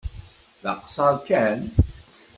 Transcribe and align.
D 0.61 0.65
aqeṣṣeṛ 0.71 1.15
kan. 1.27 1.61